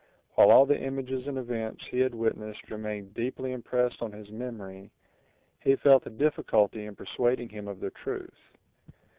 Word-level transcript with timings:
While 0.33 0.49
all 0.49 0.65
the 0.65 0.81
images 0.81 1.27
and 1.27 1.37
events 1.37 1.85
he 1.91 1.99
had 1.99 2.15
witnessed 2.15 2.71
remained 2.71 3.13
deeply 3.13 3.51
impressed 3.51 4.01
on 4.01 4.11
his 4.13 4.31
memory, 4.31 4.89
he 5.59 5.75
felt 5.75 6.07
a 6.07 6.09
difficulty 6.09 6.87
in 6.87 6.95
persuading 6.95 7.49
him 7.49 7.67
of 7.67 7.79
their 7.79 7.91
truth. 7.91 8.33